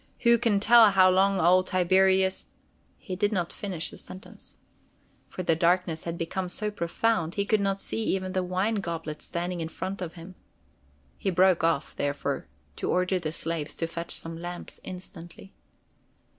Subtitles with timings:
[0.21, 2.47] Who can tell how long old Tiberius——"
[2.97, 4.57] He did not finish the sentence,
[5.29, 9.21] for the darkness had become so profound he could not see even the wine goblet
[9.21, 10.33] standing in front of him.
[11.19, 15.53] He broke off, therefore, to order the slaves to fetch some lamps instantly.